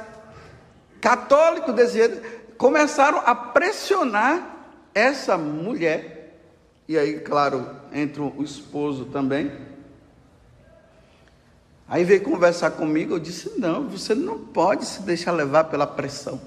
católicos 1.01 1.74
desse 1.74 2.22
começaram 2.58 3.22
a 3.25 3.36
pressionar 3.36 4.55
essa 4.94 5.38
mulher, 5.38 6.39
e 6.88 6.98
aí, 6.98 7.20
claro, 7.20 7.70
entra 7.95 8.21
o 8.21 8.43
esposo 8.43 9.05
também. 9.05 9.49
Aí 11.87 12.03
veio 12.03 12.21
conversar 12.21 12.71
comigo, 12.71 13.13
eu 13.13 13.19
disse: 13.19 13.57
não, 13.57 13.87
você 13.87 14.13
não 14.13 14.37
pode 14.37 14.85
se 14.85 15.01
deixar 15.03 15.31
levar 15.31 15.63
pela 15.65 15.87
pressão. 15.87 16.41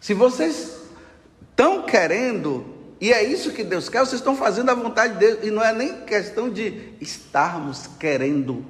Se 0.00 0.14
vocês 0.14 0.78
estão 1.50 1.82
querendo 1.82 2.64
e 3.00 3.12
é 3.12 3.24
isso 3.24 3.52
que 3.52 3.64
Deus 3.64 3.88
quer, 3.88 4.00
vocês 4.00 4.20
estão 4.20 4.36
fazendo 4.36 4.70
a 4.70 4.74
vontade 4.74 5.14
de 5.14 5.18
Deus, 5.18 5.38
e 5.42 5.50
não 5.50 5.64
é 5.64 5.72
nem 5.72 6.02
questão 6.02 6.48
de 6.48 6.92
estarmos 7.00 7.88
querendo, 7.98 8.64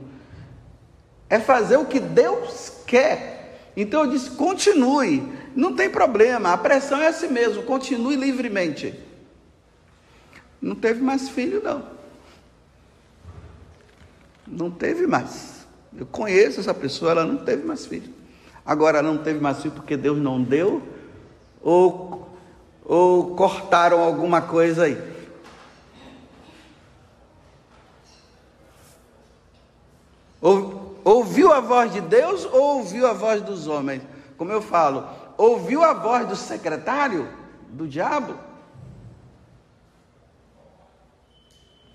é 1.29 1.39
fazer 1.39 1.77
o 1.77 1.85
que 1.85 2.01
Deus 2.01 2.73
quer. 2.87 3.71
Então 3.77 4.05
eu 4.05 4.11
disse: 4.11 4.31
continue, 4.31 5.23
não 5.55 5.77
tem 5.77 5.91
problema, 5.91 6.55
a 6.55 6.57
pressão 6.57 7.03
é 7.03 7.09
assim 7.09 7.29
mesmo, 7.29 7.65
continue 7.65 8.17
livremente. 8.17 9.08
Não 10.61 10.75
teve 10.75 11.01
mais 11.01 11.29
filho, 11.29 11.63
não. 11.63 11.83
Não 14.47 14.71
teve 14.71 15.07
mais. 15.07 15.67
Eu 15.97 16.07
conheço 16.07 16.61
essa 16.61 16.75
pessoa, 16.75 17.13
ela 17.13 17.25
não 17.25 17.39
teve 17.39 17.67
mais 17.67 17.87
filho. 17.87 18.13
Agora, 18.65 19.03
não 19.03 19.19
teve 19.19 19.41
mais 19.41 19.59
filho 19.63 19.75
porque 19.75 19.97
Deus 19.97 20.19
não 20.19 20.43
deu, 20.43 20.83
ou 21.63 22.27
ou 22.85 23.37
cortaram 23.37 24.01
alguma 24.01 24.41
coisa 24.41 24.85
aí? 24.85 24.99
Ou, 30.41 30.89
Ouviu 31.09 31.51
a 31.55 31.61
voz 31.61 31.91
de 31.91 32.03
Deus 32.03 32.45
ou 32.45 32.77
ouviu 32.77 33.07
a 33.07 33.15
voz 33.15 33.41
dos 33.41 33.67
homens? 33.67 34.03
Como 34.37 34.53
eu 34.53 34.61
falo, 34.61 35.09
ouviu 35.39 35.83
a 35.83 35.95
voz 35.95 36.29
do 36.29 36.37
secretário 36.37 37.27
do 37.71 37.89
diabo? 37.89 38.35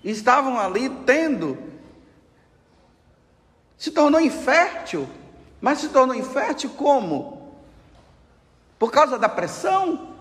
Estavam 0.04 0.58
ali 0.60 0.90
tendo, 1.06 1.56
se 3.78 3.90
tornou 3.90 4.20
infértil, 4.20 5.08
mas 5.60 5.78
se 5.78 5.88
tornou 5.88 6.14
infértil 6.14 6.70
como? 6.76 7.54
Por 8.78 8.92
causa 8.92 9.18
da 9.18 9.30
pressão? 9.30 10.14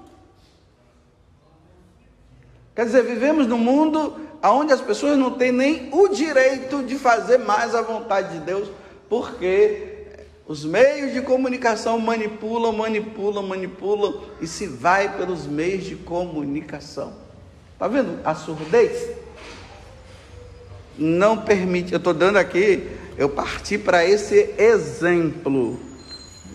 Quer 2.73 2.85
dizer, 2.85 3.03
vivemos 3.03 3.45
num 3.45 3.57
mundo 3.57 4.15
onde 4.41 4.71
as 4.71 4.81
pessoas 4.81 5.17
não 5.17 5.31
têm 5.31 5.51
nem 5.51 5.89
o 5.91 6.07
direito 6.07 6.81
de 6.83 6.97
fazer 6.97 7.37
mais 7.37 7.75
a 7.75 7.81
vontade 7.81 8.33
de 8.33 8.39
Deus, 8.39 8.69
porque 9.09 10.07
os 10.47 10.65
meios 10.65 11.13
de 11.13 11.21
comunicação 11.21 11.99
manipulam, 11.99 12.71
manipulam, 12.73 13.43
manipulam 13.43 14.21
e 14.41 14.47
se 14.47 14.65
vai 14.65 15.17
pelos 15.17 15.45
meios 15.45 15.83
de 15.83 15.95
comunicação. 15.95 17.13
Está 17.73 17.87
vendo 17.87 18.19
a 18.25 18.33
surdez? 18.33 19.09
Não 20.97 21.37
permite, 21.37 21.91
eu 21.93 21.97
estou 21.97 22.13
dando 22.13 22.37
aqui, 22.37 22.87
eu 23.17 23.29
parti 23.29 23.77
para 23.77 24.05
esse 24.05 24.53
exemplo. 24.57 25.79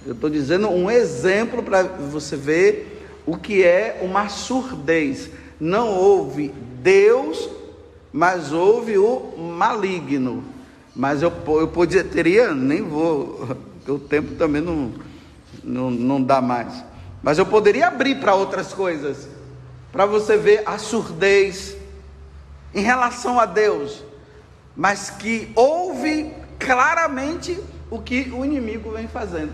Eu 0.06 0.12
estou 0.12 0.30
dizendo 0.30 0.68
um 0.68 0.90
exemplo 0.90 1.62
para 1.62 1.82
você 1.82 2.36
ver 2.36 3.22
o 3.26 3.36
que 3.36 3.62
é 3.64 4.00
uma 4.02 4.28
surdez 4.28 5.30
não 5.60 5.88
houve 5.88 6.48
Deus, 6.82 7.48
mas 8.12 8.52
houve 8.52 8.96
o 8.98 9.36
maligno. 9.36 10.44
Mas 10.94 11.22
eu, 11.22 11.32
eu 11.46 11.68
podia, 11.68 12.04
teria, 12.04 12.54
nem 12.54 12.82
vou, 12.82 13.56
o 13.86 13.98
tempo 13.98 14.34
também 14.36 14.62
não, 14.62 14.92
não, 15.62 15.90
não 15.90 16.22
dá 16.22 16.40
mais. 16.40 16.84
Mas 17.22 17.38
eu 17.38 17.46
poderia 17.46 17.88
abrir 17.88 18.16
para 18.16 18.34
outras 18.34 18.72
coisas, 18.72 19.28
para 19.90 20.06
você 20.06 20.36
ver 20.36 20.62
a 20.64 20.78
surdez 20.78 21.76
em 22.74 22.80
relação 22.80 23.40
a 23.40 23.46
Deus, 23.46 24.04
mas 24.78 25.10
que 25.10 25.52
houve 25.54 26.32
claramente 26.58 27.62
o 27.90 28.00
que 28.00 28.30
o 28.32 28.42
inimigo 28.42 28.92
vem 28.92 29.06
fazendo. 29.06 29.52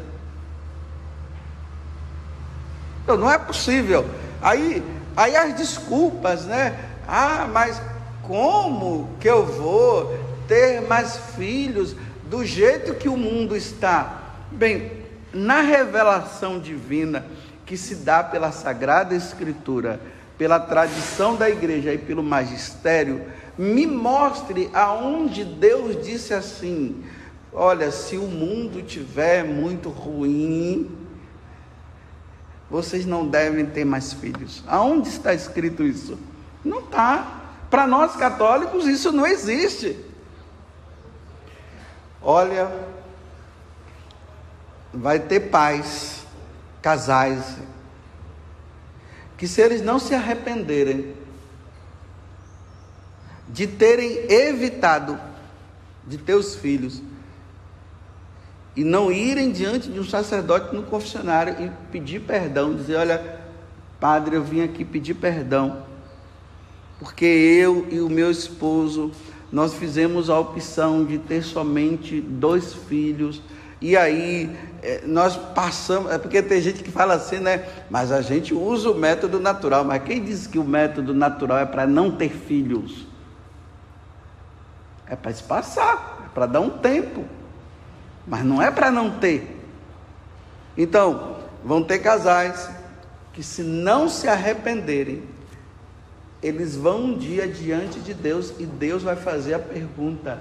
Então, 3.03 3.17
não 3.17 3.29
é 3.29 3.37
possível. 3.37 4.09
Aí 4.41 4.81
Aí 5.17 5.37
as 5.37 5.55
desculpas, 5.55 6.45
né? 6.45 6.77
Ah, 7.07 7.49
mas 7.51 7.81
como 8.23 9.11
que 9.21 9.29
eu 9.29 9.47
vou 9.47 10.19
ter 10.49 10.81
mais 10.83 11.17
filhos 11.37 11.95
do 12.29 12.45
jeito 12.45 12.95
que 12.95 13.09
o 13.09 13.17
mundo 13.17 13.57
está? 13.57 14.23
Bem, 14.51 14.91
na 15.33 15.61
revelação 15.61 16.59
divina 16.59 17.25
que 17.65 17.77
se 17.77 17.97
dá 17.97 18.25
pela 18.25 18.51
Sagrada 18.51 19.15
Escritura, 19.15 20.01
pela 20.37 20.59
tradição 20.59 21.37
da 21.37 21.49
igreja 21.49 21.93
e 21.93 21.99
pelo 21.99 22.23
magistério, 22.23 23.23
me 23.57 23.87
mostre 23.87 24.69
aonde 24.73 25.45
Deus 25.45 26.05
disse 26.05 26.35
assim: 26.35 27.05
olha, 27.53 27.91
se 27.91 28.17
o 28.17 28.27
mundo 28.27 28.83
tiver 28.83 29.45
muito 29.45 29.89
ruim, 29.89 30.91
vocês 32.71 33.07
não 33.07 33.27
devem 33.27 33.67
ter 33.67 33.85
mais 33.85 34.13
filhos. 34.13 34.63
Aonde 34.67 35.09
está 35.09 35.33
escrito 35.33 35.85
isso? 35.85 36.19
Não 36.65 36.81
está. 36.81 37.43
Para 37.71 37.87
nós 37.87 38.17
católicos 38.17 38.87
isso 38.87 39.13
não 39.13 39.27
existe. 39.27 39.97
Olha, 42.21 42.71
vai 44.93 45.21
ter 45.21 45.41
pais, 45.51 46.25
casais, 46.81 47.57
que 49.37 49.47
se 49.47 49.61
eles 49.61 49.83
não 49.83 49.99
se 49.99 50.15
arrependerem 50.15 51.15
de 53.49 53.67
terem 53.67 54.31
evitado 54.31 55.19
de 56.07 56.19
ter 56.19 56.35
os 56.35 56.55
filhos, 56.55 57.03
e 58.77 58.83
não 58.83 59.11
irem 59.11 59.53
diante 59.53 59.89
de 59.89 60.01
um 60.01 60.05
sacerdote 60.05 60.75
no 60.75 60.83
confessionário 60.83 61.65
e 61.65 61.71
pedir 61.93 62.21
perdão, 62.21 62.75
dizer: 62.75 62.97
Olha, 62.97 63.41
padre, 64.01 64.37
eu 64.37 64.43
vim 64.43 64.63
aqui 64.63 64.85
pedir 64.85 65.15
perdão, 65.15 65.85
porque 66.99 67.25
eu 67.25 67.87
e 67.91 68.01
o 68.01 68.09
meu 68.09 68.31
esposo 68.31 69.13
nós 69.53 69.75
fizemos 69.75 70.29
a 70.29 70.39
opção 70.39 71.05
de 71.05 71.19
ter 71.19 71.43
somente 71.43 72.21
dois 72.21 72.75
filhos. 72.75 73.41
E 73.81 73.97
aí 73.97 74.51
é, 74.83 75.03
nós 75.07 75.37
passamos, 75.37 76.11
é 76.11 76.19
porque 76.19 76.43
tem 76.43 76.61
gente 76.61 76.83
que 76.83 76.91
fala 76.91 77.15
assim, 77.15 77.39
né? 77.39 77.65
Mas 77.89 78.11
a 78.11 78.21
gente 78.21 78.53
usa 78.53 78.91
o 78.91 78.95
método 78.95 79.39
natural. 79.39 79.85
Mas 79.85 80.03
quem 80.03 80.25
diz 80.25 80.47
que 80.49 80.59
o 80.59 80.65
método 80.65 81.15
natural 81.15 81.59
é 81.59 81.67
para 81.67 81.87
não 81.87 82.11
ter 82.11 82.31
filhos? 82.31 83.07
É 85.07 85.17
para 85.17 85.31
espaçar, 85.31 86.23
é 86.27 86.29
para 86.35 86.47
dar 86.47 86.61
um 86.61 86.71
tempo 86.71 87.25
mas 88.27 88.45
não 88.45 88.61
é 88.61 88.71
para 88.71 88.91
não 88.91 89.19
ter. 89.19 89.61
Então, 90.77 91.37
vão 91.65 91.83
ter 91.83 91.99
casais 91.99 92.69
que, 93.33 93.43
se 93.43 93.63
não 93.63 94.09
se 94.09 94.29
arrependerem, 94.29 95.23
eles 96.43 96.77
vão 96.77 97.05
um 97.05 97.19
dia 97.19 97.47
diante 97.47 98.01
de 98.01 98.13
Deus 98.13 98.55
e 98.59 98.67
Deus 98.67 99.03
vai 99.03 99.17
fazer 99.17 99.55
a 99.55 99.59
pergunta: 99.59 100.39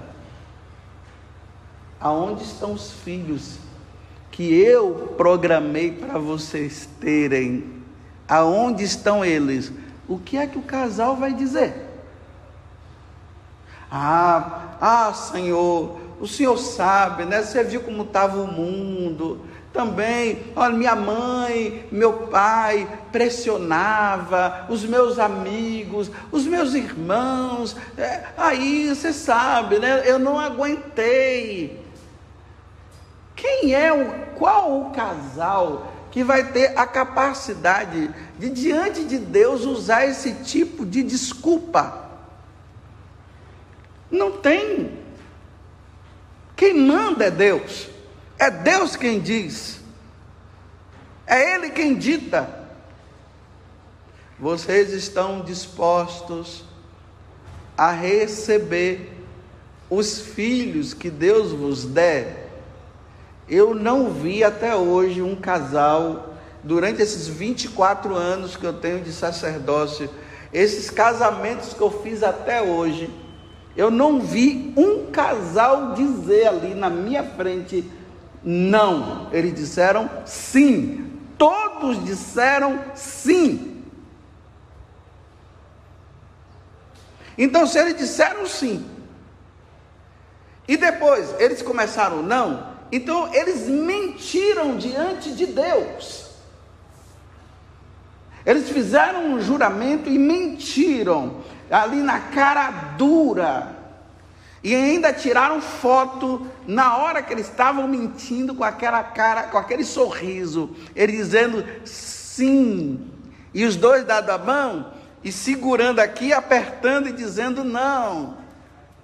aonde 2.00 2.42
estão 2.44 2.72
os 2.72 2.90
filhos 2.90 3.58
que 4.30 4.52
eu 4.54 5.14
programei 5.16 5.92
para 5.92 6.18
vocês 6.18 6.88
terem? 7.00 7.82
Aonde 8.26 8.82
estão 8.82 9.24
eles? 9.24 9.70
O 10.08 10.18
que 10.18 10.36
é 10.36 10.46
que 10.46 10.58
o 10.58 10.62
casal 10.62 11.16
vai 11.16 11.32
dizer? 11.32 11.93
Ah, 13.90 14.76
ah, 14.80 15.12
Senhor, 15.12 15.98
o 16.20 16.26
senhor 16.26 16.56
sabe, 16.56 17.24
né? 17.24 17.42
Você 17.42 17.62
viu 17.62 17.82
como 17.82 18.02
estava 18.02 18.40
o 18.40 18.46
mundo. 18.46 19.40
Também, 19.72 20.44
olha, 20.54 20.72
minha 20.72 20.94
mãe, 20.94 21.86
meu 21.90 22.12
pai 22.28 22.88
pressionava, 23.10 24.66
os 24.68 24.84
meus 24.84 25.18
amigos, 25.18 26.10
os 26.30 26.46
meus 26.46 26.74
irmãos. 26.74 27.76
É, 27.98 28.22
aí 28.36 28.88
você 28.88 29.12
sabe, 29.12 29.80
né? 29.80 30.02
Eu 30.06 30.18
não 30.18 30.38
aguentei. 30.38 31.84
Quem 33.34 33.74
é 33.74 33.92
o 33.92 34.36
qual 34.36 34.80
o 34.80 34.90
casal 34.90 35.92
que 36.10 36.22
vai 36.22 36.52
ter 36.52 36.78
a 36.78 36.86
capacidade 36.86 38.14
de 38.38 38.50
diante 38.50 39.04
de 39.04 39.18
Deus 39.18 39.64
usar 39.64 40.06
esse 40.06 40.34
tipo 40.44 40.86
de 40.86 41.02
desculpa? 41.02 42.03
Não 44.14 44.30
tem. 44.30 44.92
Quem 46.54 46.72
manda 46.72 47.24
é 47.24 47.30
Deus. 47.32 47.88
É 48.38 48.48
Deus 48.48 48.94
quem 48.94 49.18
diz. 49.20 49.80
É 51.26 51.54
Ele 51.54 51.70
quem 51.70 51.96
dita. 51.96 52.62
Vocês 54.38 54.92
estão 54.92 55.40
dispostos 55.40 56.64
a 57.76 57.90
receber 57.90 59.12
os 59.90 60.20
filhos 60.20 60.94
que 60.94 61.10
Deus 61.10 61.50
vos 61.50 61.84
der. 61.84 62.50
Eu 63.48 63.74
não 63.74 64.12
vi 64.12 64.44
até 64.44 64.76
hoje 64.76 65.22
um 65.22 65.34
casal, 65.34 66.34
durante 66.62 67.02
esses 67.02 67.26
24 67.26 68.14
anos 68.14 68.56
que 68.56 68.64
eu 68.64 68.74
tenho 68.74 69.00
de 69.00 69.12
sacerdócio, 69.12 70.08
esses 70.52 70.88
casamentos 70.88 71.74
que 71.74 71.80
eu 71.80 71.90
fiz 71.90 72.22
até 72.22 72.62
hoje, 72.62 73.10
eu 73.76 73.90
não 73.90 74.20
vi 74.20 74.72
um 74.76 75.10
casal 75.10 75.94
dizer 75.94 76.46
ali 76.46 76.74
na 76.74 76.88
minha 76.88 77.24
frente 77.24 77.84
não. 78.42 79.28
Eles 79.32 79.54
disseram 79.54 80.08
sim. 80.24 81.10
Todos 81.36 82.04
disseram 82.04 82.80
sim. 82.94 83.82
Então, 87.36 87.66
se 87.66 87.78
eles 87.78 87.96
disseram 87.96 88.46
sim, 88.46 88.86
e 90.68 90.76
depois 90.76 91.34
eles 91.40 91.60
começaram 91.62 92.22
não, 92.22 92.74
então 92.92 93.34
eles 93.34 93.66
mentiram 93.66 94.76
diante 94.76 95.32
de 95.32 95.46
Deus. 95.46 96.30
Eles 98.46 98.68
fizeram 98.68 99.32
um 99.32 99.40
juramento 99.40 100.08
e 100.08 100.18
mentiram 100.18 101.42
ali 101.74 102.02
na 102.02 102.20
cara 102.20 102.70
dura. 102.96 103.74
E 104.62 104.74
ainda 104.74 105.12
tiraram 105.12 105.60
foto 105.60 106.46
na 106.66 106.96
hora 106.96 107.20
que 107.20 107.32
eles 107.32 107.48
estavam 107.48 107.88
mentindo 107.88 108.54
com 108.54 108.62
aquela 108.62 109.02
cara, 109.02 109.44
com 109.44 109.58
aquele 109.58 109.84
sorriso, 109.84 110.74
ele 110.94 111.12
dizendo 111.12 111.64
sim. 111.84 113.10
E 113.52 113.64
os 113.64 113.74
dois 113.74 114.04
dando 114.04 114.30
a 114.30 114.38
mão 114.38 114.92
e 115.22 115.32
segurando 115.32 115.98
aqui, 115.98 116.32
apertando 116.32 117.08
e 117.08 117.12
dizendo 117.12 117.64
não. 117.64 118.38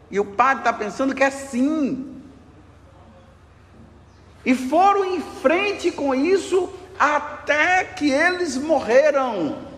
E 0.09 0.20
o 0.20 0.24
padre 0.24 0.61
está 0.61 0.72
pensando 0.72 1.14
que 1.14 1.24
é 1.24 1.30
sim. 1.30 2.22
E 4.46 4.54
foram 4.54 5.04
em 5.04 5.20
frente 5.20 5.90
com 5.90 6.14
isso 6.14 6.72
até 6.98 7.85
que 7.85 8.11
eles 8.11 8.56
morreram. 8.56 9.69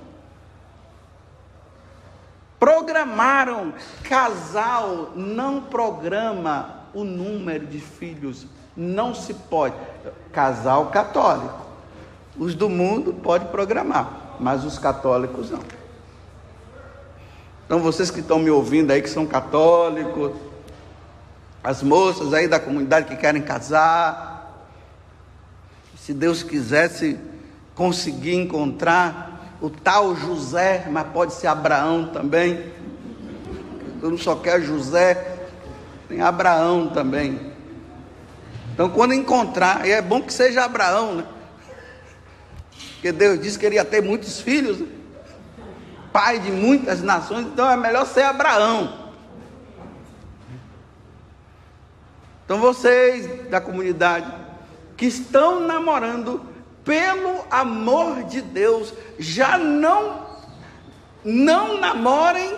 Programaram. 2.63 3.75
Casal 4.05 5.11
não 5.17 5.63
programa 5.63 6.85
o 6.95 7.03
número 7.03 7.67
de 7.67 7.81
filhos. 7.81 8.47
Não 8.77 9.13
se 9.13 9.35
pode. 9.35 9.75
Casal 10.31 10.87
católico. 10.93 11.61
Os 12.39 12.55
do 12.55 12.69
mundo 12.69 13.15
pode 13.15 13.47
programar, 13.47 14.37
mas 14.39 14.65
os 14.65 14.79
católicos 14.79 15.51
não. 15.51 15.59
Então 17.67 17.81
vocês 17.81 18.13
que 18.13 18.21
estão 18.21 18.39
me 18.39 18.49
ouvindo 18.49 18.93
aí 18.93 19.03
que 19.03 19.11
são 19.11 19.27
católicos, 19.27 20.31
as 21.65 21.83
moças 21.83 22.33
aí 22.33 22.47
da 22.47 22.61
comunidade 22.61 23.09
que 23.09 23.17
querem 23.17 23.43
casar, 23.43 24.69
se 25.99 26.15
Deus 26.15 26.45
quisesse 26.45 27.19
conseguir 27.75 28.37
encontrar 28.37 29.32
o 29.63 29.71
tal 29.71 30.17
José, 30.17 30.87
mas 30.91 31.07
pode 31.13 31.33
ser 31.35 31.47
Abraão 31.47 32.09
também. 32.09 32.73
Eu 34.03 34.11
não 34.11 34.19
só 34.19 34.35
quero 34.35 34.65
José, 34.65 35.47
tem 36.09 36.21
Abraão 36.21 36.89
também. 36.89 37.53
Então, 38.75 38.91
quando 38.91 39.15
encontrar, 39.15 39.87
e 39.87 39.93
é 39.93 40.03
bom 40.03 40.21
que 40.21 40.33
seja 40.33 40.65
Abraão, 40.65 41.15
né? 41.15 41.27
Porque 42.95 43.13
Deus 43.13 43.41
disse 43.41 43.57
que 43.57 43.65
ele 43.65 43.77
ia 43.77 43.85
ter 43.85 44.03
muitos 44.03 44.41
filhos, 44.41 44.81
né? 44.81 44.89
pai 46.13 46.41
de 46.41 46.51
muitas 46.51 47.01
nações, 47.01 47.47
então 47.47 47.71
é 47.71 47.77
melhor 47.77 48.05
ser 48.05 48.23
Abraão. 48.23 49.13
Então 52.45 52.59
vocês 52.59 53.49
da 53.49 53.61
comunidade 53.61 54.31
que 54.97 55.07
estão 55.07 55.61
namorando 55.61 56.52
pelo 56.85 57.45
amor 57.51 58.25
de 58.25 58.41
Deus, 58.41 58.93
já 59.19 59.57
não 59.59 60.33
não 61.25 61.79
namorem 61.79 62.57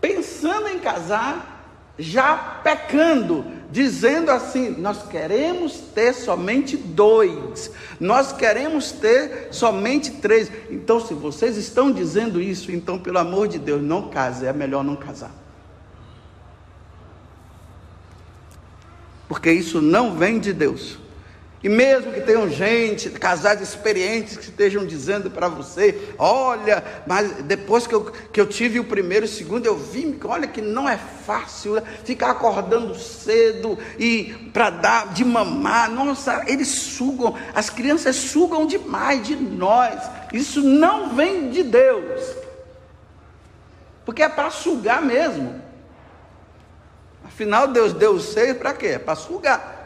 pensando 0.00 0.66
em 0.66 0.80
casar, 0.80 1.94
já 1.96 2.34
pecando, 2.36 3.44
dizendo 3.70 4.30
assim: 4.30 4.70
nós 4.70 5.06
queremos 5.06 5.74
ter 5.94 6.12
somente 6.12 6.76
dois, 6.76 7.70
nós 8.00 8.32
queremos 8.32 8.90
ter 8.90 9.48
somente 9.52 10.10
três. 10.12 10.50
Então, 10.70 11.00
se 11.00 11.14
vocês 11.14 11.56
estão 11.56 11.92
dizendo 11.92 12.40
isso, 12.40 12.72
então, 12.72 12.98
pelo 12.98 13.18
amor 13.18 13.46
de 13.46 13.58
Deus, 13.58 13.80
não 13.80 14.08
case, 14.08 14.46
é 14.46 14.52
melhor 14.52 14.82
não 14.82 14.96
casar. 14.96 15.40
porque 19.30 19.52
isso 19.52 19.80
não 19.80 20.16
vem 20.16 20.40
de 20.40 20.52
Deus. 20.52 20.98
E 21.62 21.68
mesmo 21.68 22.10
que 22.10 22.22
tenham 22.22 22.48
gente, 22.48 23.10
casais 23.10 23.60
experientes 23.60 24.38
que 24.38 24.44
estejam 24.44 24.86
dizendo 24.86 25.30
para 25.30 25.46
você, 25.46 26.14
olha, 26.18 26.82
mas 27.06 27.42
depois 27.42 27.86
que 27.86 27.94
eu, 27.94 28.04
que 28.04 28.40
eu 28.40 28.46
tive 28.46 28.80
o 28.80 28.84
primeiro 28.84 29.26
e 29.26 29.28
o 29.28 29.30
segundo, 29.30 29.66
eu 29.66 29.76
vi, 29.76 30.18
olha 30.24 30.46
que 30.46 30.62
não 30.62 30.88
é 30.88 30.96
fácil 30.96 31.74
né? 31.74 31.82
ficar 32.02 32.30
acordando 32.30 32.94
cedo 32.94 33.78
e 33.98 34.32
para 34.54 34.70
dar 34.70 35.12
de 35.12 35.22
mamar. 35.22 35.90
Nossa, 35.90 36.44
eles 36.46 36.68
sugam, 36.68 37.36
as 37.54 37.68
crianças 37.68 38.16
sugam 38.16 38.66
demais 38.66 39.22
de 39.22 39.36
nós. 39.36 40.00
Isso 40.32 40.62
não 40.62 41.14
vem 41.14 41.50
de 41.50 41.62
Deus. 41.62 42.36
Porque 44.06 44.22
é 44.22 44.30
para 44.30 44.48
sugar 44.48 45.02
mesmo. 45.02 45.60
Afinal, 47.22 47.68
Deus 47.68 47.92
deu 47.92 48.14
o 48.14 48.20
seio 48.20 48.54
para 48.54 48.72
quê? 48.72 48.98
Para 48.98 49.14
sugar. 49.14 49.79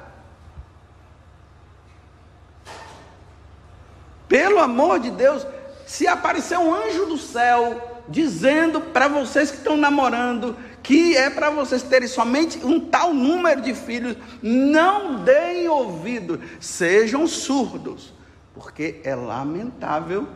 Pelo 4.28 4.58
amor 4.58 4.98
de 5.00 5.10
Deus, 5.10 5.46
se 5.86 6.06
aparecer 6.06 6.58
um 6.58 6.74
anjo 6.74 7.06
do 7.06 7.18
céu 7.18 8.02
dizendo 8.08 8.80
para 8.80 9.08
vocês 9.08 9.50
que 9.50 9.56
estão 9.56 9.76
namorando 9.76 10.56
que 10.84 11.16
é 11.16 11.30
para 11.30 11.48
vocês 11.48 11.82
terem 11.82 12.06
somente 12.06 12.58
um 12.62 12.78
tal 12.78 13.14
número 13.14 13.62
de 13.62 13.72
filhos, 13.72 14.18
não 14.42 15.24
deem 15.24 15.66
ouvido, 15.66 16.38
sejam 16.60 17.26
surdos, 17.26 18.12
porque 18.54 19.00
é 19.02 19.14
lamentável 19.14 20.28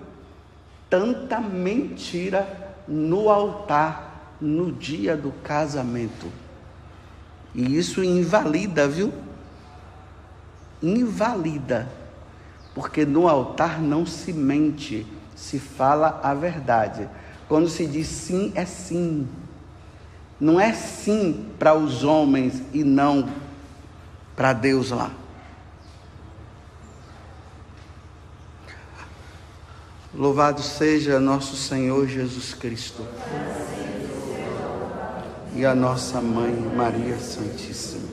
tanta 0.88 1.38
mentira 1.38 2.74
no 2.88 3.28
altar 3.28 4.36
no 4.40 4.72
dia 4.72 5.14
do 5.14 5.30
casamento. 5.42 6.32
E 7.54 7.76
isso 7.76 8.02
invalida, 8.02 8.88
viu? 8.88 9.12
Invalida. 10.82 11.90
Porque 12.78 13.04
no 13.04 13.26
altar 13.26 13.82
não 13.82 14.06
se 14.06 14.32
mente, 14.32 15.04
se 15.34 15.58
fala 15.58 16.20
a 16.22 16.32
verdade. 16.32 17.08
Quando 17.48 17.68
se 17.68 17.84
diz 17.84 18.06
sim, 18.06 18.52
é 18.54 18.64
sim. 18.64 19.26
Não 20.38 20.60
é 20.60 20.72
sim 20.72 21.50
para 21.58 21.74
os 21.74 22.04
homens 22.04 22.62
e 22.72 22.84
não 22.84 23.28
para 24.36 24.52
Deus 24.52 24.92
lá. 24.92 25.10
Louvado 30.14 30.62
seja 30.62 31.18
nosso 31.18 31.56
Senhor 31.56 32.06
Jesus 32.06 32.54
Cristo 32.54 33.04
e 35.52 35.66
a 35.66 35.74
nossa 35.74 36.20
mãe 36.20 36.54
Maria 36.76 37.18
Santíssima. 37.18 38.07